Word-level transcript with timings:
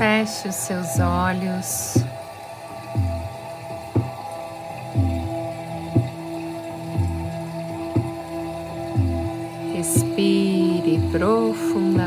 Feche 0.00 0.48
os 0.48 0.54
seus 0.54 0.98
olhos. 0.98 1.94
Respire 9.74 10.98
profundamente. 11.12 11.99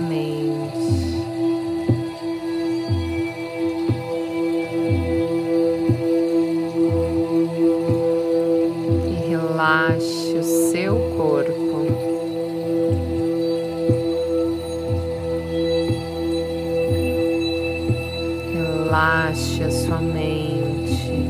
Relaxe 18.93 19.63
a 19.63 19.71
sua 19.71 19.97
mente. 19.97 21.25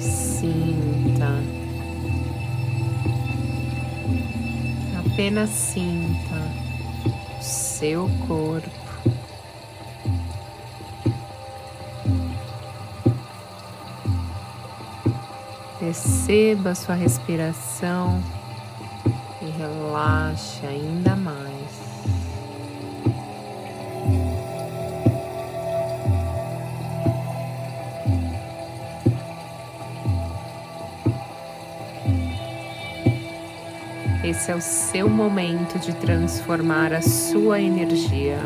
Sinta. 0.00 1.28
Apenas 4.98 5.48
sinta 5.50 6.34
o 7.38 7.40
seu 7.40 8.10
corpo. 8.26 8.68
Perceba 15.78 16.74
sua 16.74 16.96
respiração 16.96 18.20
e 19.40 19.50
relaxe 19.56 20.66
ainda 20.66 21.14
mais. 21.14 21.59
Esse 34.22 34.50
é 34.50 34.54
o 34.54 34.60
seu 34.60 35.08
momento 35.08 35.78
de 35.78 35.94
transformar 35.94 36.92
a 36.92 37.00
sua 37.00 37.58
energia 37.58 38.38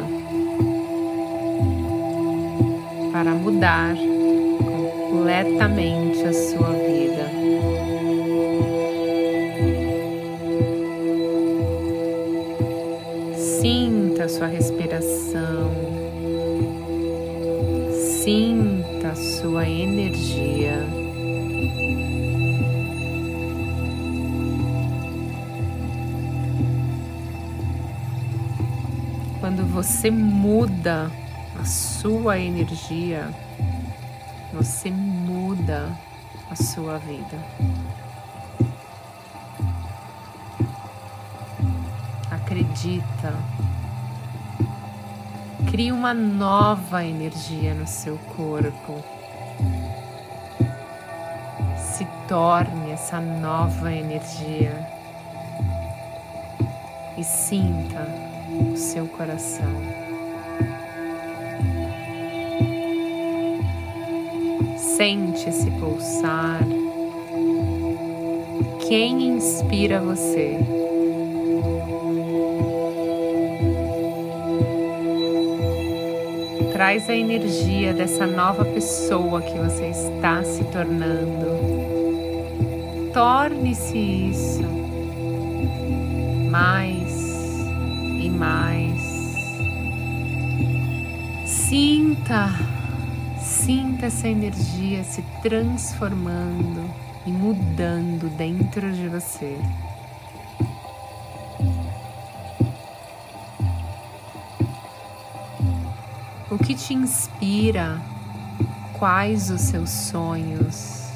para 3.12 3.32
mudar 3.32 3.96
completamente 5.24 6.22
a 6.22 6.32
sua 6.32 6.70
vida. 6.70 7.28
Sinta 13.36 14.24
a 14.24 14.28
sua 14.28 14.46
respiração, 14.46 15.72
sinta 18.22 19.08
a 19.08 19.16
sua 19.16 19.68
energia. 19.68 21.03
Você 29.74 30.08
muda 30.08 31.10
a 31.60 31.64
sua 31.64 32.38
energia, 32.38 33.28
você 34.52 34.88
muda 34.88 35.90
a 36.48 36.54
sua 36.54 36.96
vida. 36.98 37.36
Acredita. 42.30 43.34
Crie 45.68 45.90
uma 45.90 46.14
nova 46.14 47.04
energia 47.04 47.74
no 47.74 47.88
seu 47.88 48.16
corpo. 48.36 49.02
Se 51.76 52.06
torne 52.28 52.92
essa 52.92 53.20
nova 53.20 53.92
energia 53.92 54.88
e 57.18 57.24
sinta 57.24 58.33
o 58.72 58.76
seu 58.76 59.06
coração. 59.06 59.72
Sente 64.76 65.48
esse 65.48 65.70
pulsar. 65.72 66.60
Quem 68.88 69.28
inspira 69.28 70.00
você? 70.00 70.58
Traz 76.72 77.08
a 77.08 77.14
energia 77.14 77.92
dessa 77.92 78.26
nova 78.26 78.64
pessoa 78.64 79.40
que 79.40 79.58
você 79.58 79.86
está 79.86 80.42
se 80.44 80.62
tornando. 80.64 81.54
Torne-se 83.12 83.98
isso 83.98 84.62
mais 86.50 86.93
mais. 88.34 89.00
Sinta, 91.46 92.50
sinta 93.40 94.06
essa 94.06 94.28
energia 94.28 95.02
se 95.04 95.22
transformando 95.42 96.90
e 97.26 97.30
mudando 97.30 98.28
dentro 98.36 98.92
de 98.92 99.08
você. 99.08 99.58
O 106.50 106.58
que 106.58 106.74
te 106.74 106.94
inspira? 106.94 108.00
Quais 108.98 109.50
os 109.50 109.60
seus 109.60 109.90
sonhos? 109.90 111.08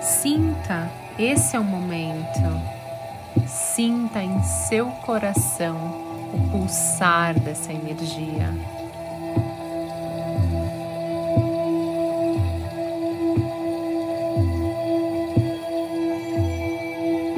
Sinta, 0.00 0.90
esse 1.18 1.56
é 1.56 1.60
o 1.60 1.64
momento. 1.64 2.79
Sinta 3.80 4.22
em 4.22 4.42
seu 4.42 4.88
coração 5.06 5.74
o 6.34 6.50
pulsar 6.50 7.40
dessa 7.40 7.72
energia. 7.72 8.54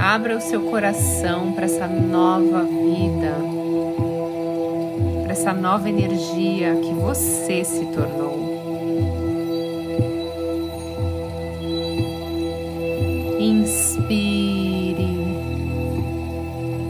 Abra 0.00 0.36
o 0.36 0.41
seu 0.41 0.62
coração 0.62 1.53
para 1.53 1.66
essa 1.66 1.86
nova 1.86 2.64
vida, 2.64 3.36
para 5.22 5.30
essa 5.30 5.53
nova 5.53 5.88
energia 5.88 6.74
que 6.74 6.92
você 6.92 7.64
se 7.64 7.86
tornou. 7.86 8.51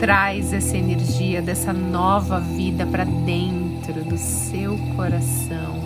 Traz 0.03 0.53
essa 0.53 0.77
energia 0.77 1.41
dessa 1.41 1.73
nova 1.73 2.41
vida 2.41 2.85
para 2.85 3.05
dentro 3.05 4.05
do 4.05 4.19
seu 4.19 4.77
coração. 4.97 5.81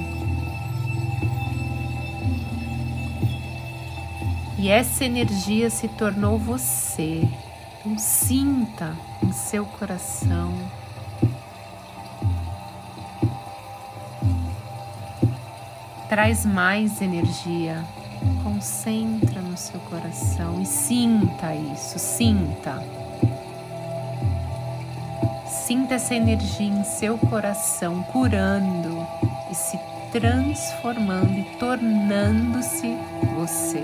E 4.58 4.70
essa 4.70 5.04
energia 5.04 5.68
se 5.68 5.86
tornou 5.86 6.38
você. 6.38 7.28
Então 7.78 7.98
sinta 7.98 8.96
em 9.22 9.32
seu 9.32 9.66
coração. 9.66 10.54
Traz 16.08 16.46
mais 16.46 17.02
energia. 17.02 17.84
Concentra 18.42 19.42
no 19.42 19.58
seu 19.58 19.78
coração 19.80 20.62
e 20.62 20.64
sinta 20.64 21.54
isso, 21.54 21.98
sinta. 21.98 22.82
Sinta 25.66 25.94
essa 25.94 26.14
energia 26.14 26.64
em 26.64 26.84
seu 26.84 27.18
coração 27.18 28.00
curando 28.04 29.04
e 29.50 29.54
se 29.56 29.76
transformando 30.12 31.36
e 31.36 31.42
tornando-se 31.58 32.96
você. 33.34 33.82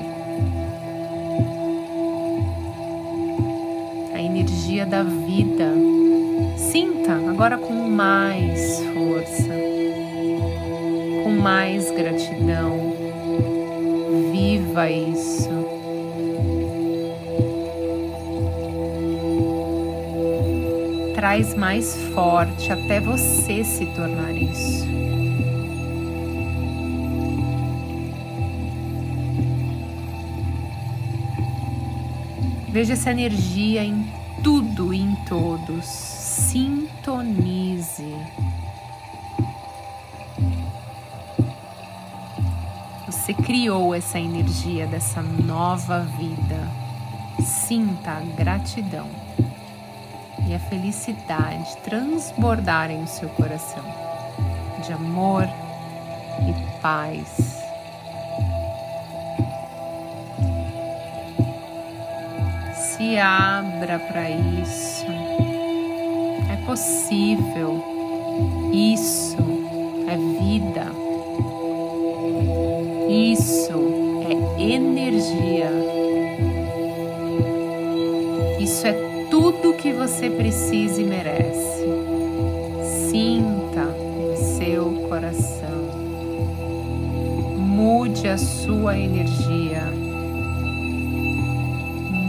energia 4.15 4.87
da 4.87 5.03
vida. 5.03 5.73
Sinta 6.57 7.15
agora 7.29 7.59
com 7.59 7.75
mais 7.75 8.79
força, 8.95 9.53
com 11.25 11.31
mais 11.31 11.91
gratidão. 11.91 12.95
Viva 14.31 14.89
isso. 14.89 15.62
Traz 21.23 21.55
mais 21.55 21.95
forte 22.15 22.73
até 22.73 22.99
você 22.99 23.63
se 23.63 23.87
tornar 23.95 24.35
isso. 24.35 24.85
Veja 32.71 32.95
essa 32.95 33.13
energia 33.13 33.85
em 33.85 34.05
tudo 34.43 34.93
e 34.93 35.01
em 35.01 35.15
todos. 35.29 35.85
Sintonize. 35.85 36.83
Você 43.07 43.33
criou 43.33 43.95
essa 43.95 44.19
energia 44.19 44.89
dessa 44.89 45.23
nova 45.23 46.01
vida. 46.01 46.69
Sinta 47.39 48.11
a 48.11 48.21
gratidão 48.37 49.09
e 50.53 50.55
a 50.55 50.59
felicidade 50.59 51.79
transbordarem 51.79 53.03
o 53.03 53.07
seu 53.07 53.27
coração 53.31 53.83
de 54.85 54.93
amor 54.93 55.49
e 56.47 56.81
paz. 56.83 57.63
Se 62.75 63.19
abra 63.19 63.99
para 63.99 64.29
isso. 64.29 65.07
É 66.53 66.67
possível. 66.67 67.83
Isso 68.75 69.39
é 70.07 70.17
vida. 70.39 70.93
Isso 73.09 73.73
é 74.29 74.63
energia. 74.63 75.71
Isso 78.61 78.87
é 78.87 79.12
tudo 79.33 79.73
que 79.73 79.95
você 79.95 80.29
precisa 80.29 81.01
e 81.01 81.05
merece. 81.05 81.87
Sinta 83.09 83.89
em 84.21 84.37
seu 84.37 85.09
coração. 85.09 85.89
Mude 87.57 88.29
a 88.29 88.37
sua 88.37 88.99
energia. 88.99 89.85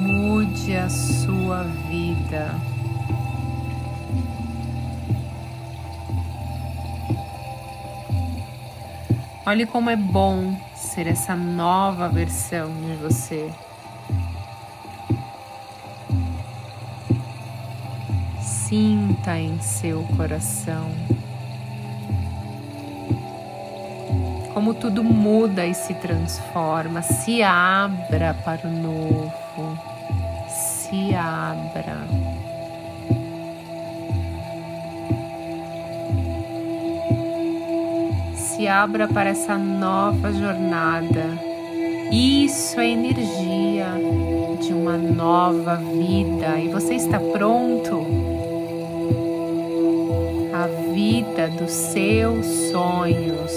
Mude 0.08 0.78
a 0.78 0.88
sua 0.90 1.64
vida. 1.90 2.56
Olhe 9.46 9.66
como 9.66 9.90
é 9.90 9.98
bom 9.98 10.56
ser 10.74 11.08
essa 11.08 11.36
nova 11.36 12.08
versão 12.08 12.72
de 12.72 12.96
você. 12.96 13.52
Sinta 18.74 19.38
em 19.38 19.62
seu 19.62 20.02
coração 20.18 20.90
como 24.52 24.74
tudo 24.74 25.04
muda 25.04 25.64
e 25.64 25.76
se 25.76 25.94
transforma. 25.94 27.04
Se 27.04 27.44
abra 27.44 28.36
para 28.44 28.68
o 28.68 28.72
novo, 28.72 29.78
se 30.50 31.14
abra. 31.14 31.98
Se 38.34 38.68
abra 38.68 39.08
para 39.08 39.30
essa 39.30 39.56
nova 39.56 40.34
jornada. 40.34 41.38
Isso 42.12 42.80
é 42.80 42.90
energia 42.90 43.86
de 44.60 44.74
uma 44.74 44.98
nova 44.98 45.76
vida 45.76 46.58
e 46.60 46.70
você 46.70 46.96
está 46.96 47.20
pronto? 47.20 48.23
A 50.64 50.68
vida 50.68 51.50
dos 51.50 51.72
seus 51.72 52.46
sonhos. 52.72 53.52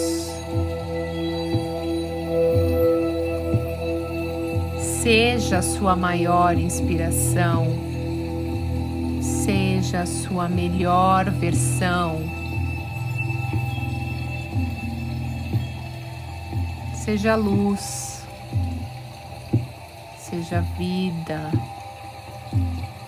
Seja 4.81 5.59
a 5.59 5.63
sua 5.63 5.95
maior 5.95 6.59
inspiração, 6.59 7.69
seja 9.23 10.01
a 10.01 10.07
sua 10.07 10.49
melhor 10.49 11.31
versão. 11.31 12.19
Seja 16.93 17.37
luz, 17.37 18.25
seja 20.19 20.61
vida, 20.77 21.53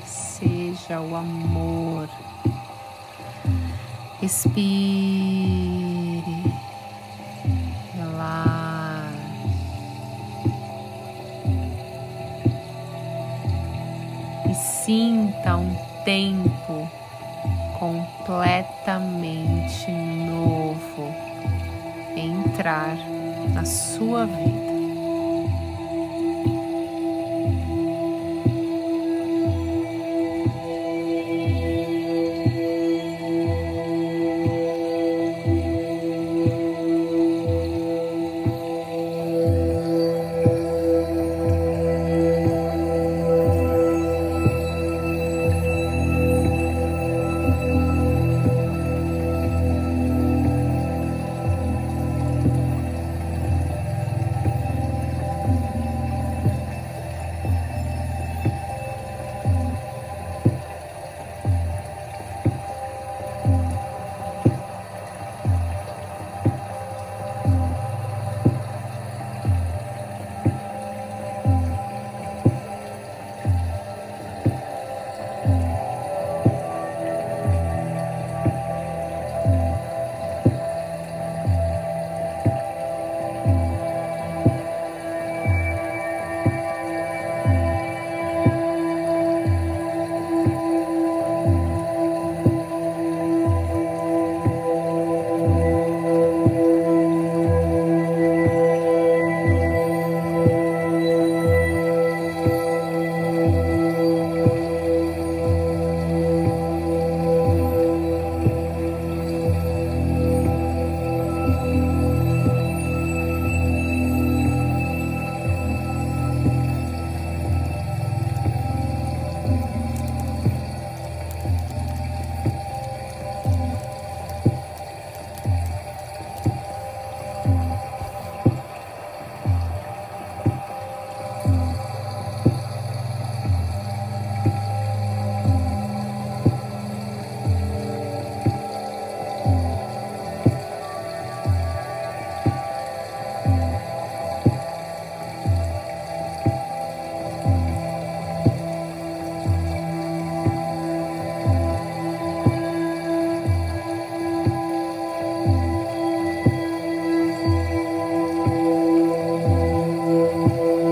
seja 0.06 1.00
o 1.00 1.16
amor. 1.16 2.08
Respire, 4.20 4.64
relaxe. 7.94 9.16
E 14.50 14.54
sinta 14.54 15.56
um 15.56 15.72
tempo 16.04 16.90
completamente 17.78 19.88
novo 19.92 21.14
entrar 22.16 22.96
na 23.54 23.64
sua 23.64 24.26
vida. 24.26 24.67